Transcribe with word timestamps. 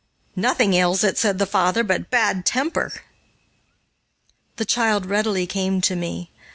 "Nothing 0.35 0.73
ails 0.73 1.03
it," 1.03 1.19
said 1.19 1.37
the 1.37 1.45
father, 1.45 1.83
"but 1.83 2.09
bad 2.09 2.43
temper." 2.43 2.91
The 4.55 4.65
child 4.65 5.05
readily 5.05 5.45
came 5.45 5.79
to 5.81 5.95
me. 5.95 6.31